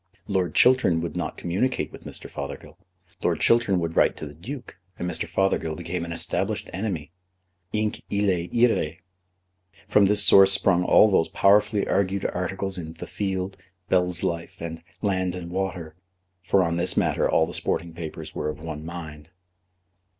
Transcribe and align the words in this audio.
Lord 0.27 0.55
Chiltern 0.55 0.99
would 1.01 1.15
not 1.15 1.37
communicate 1.37 1.91
with 1.91 2.05
Mr. 2.05 2.27
Fothergill. 2.27 2.75
Lord 3.21 3.39
Chiltern 3.39 3.79
would 3.79 3.95
write 3.95 4.17
to 4.17 4.25
the 4.25 4.33
Duke, 4.33 4.79
and 4.97 5.07
Mr. 5.07 5.27
Fothergill 5.27 5.75
became 5.75 6.03
an 6.05 6.11
established 6.11 6.71
enemy. 6.73 7.11
Hinc 7.71 8.01
illæ 8.09 8.51
iræ. 8.51 8.97
From 9.87 10.07
this 10.07 10.23
source 10.25 10.51
sprung 10.53 10.83
all 10.83 11.07
those 11.07 11.29
powerfully 11.29 11.87
argued 11.87 12.25
articles 12.25 12.79
in 12.79 12.93
The 12.93 13.05
Field, 13.05 13.57
Bell's 13.89 14.23
Life, 14.23 14.59
and 14.59 14.81
Land 15.03 15.35
and 15.35 15.51
Water; 15.51 15.95
for 16.41 16.63
on 16.63 16.77
this 16.77 16.97
matter 16.97 17.29
all 17.29 17.45
the 17.45 17.53
sporting 17.53 17.93
papers 17.93 18.33
were 18.33 18.49
of 18.49 18.59
one 18.59 18.83
mind. 18.83 19.29